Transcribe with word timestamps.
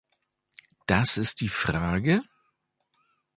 Das 0.87 1.19
ist 1.19 1.41
die 1.41 1.47
Frage? 1.47 2.23